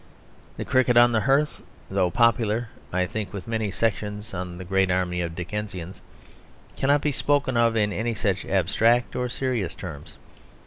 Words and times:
The 0.57 0.65
Cricket 0.65 0.97
on 0.97 1.11
the 1.11 1.19
Hearth, 1.19 1.61
though 1.91 2.09
popular, 2.09 2.69
I 2.91 3.05
think, 3.05 3.31
with 3.31 3.47
many 3.47 3.69
sections 3.69 4.33
of 4.33 4.57
the 4.57 4.65
great 4.65 4.89
army 4.89 5.21
of 5.21 5.35
Dickensians, 5.35 6.01
cannot 6.75 7.01
be 7.01 7.11
spoken 7.11 7.55
of 7.55 7.75
in 7.77 7.93
any 7.93 8.15
such 8.15 8.43
abstract 8.43 9.15
or 9.15 9.29
serious 9.29 9.75
terms. 9.75 10.17